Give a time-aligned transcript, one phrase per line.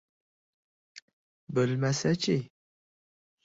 [1.59, 2.41] Bo‘lmasa-chi!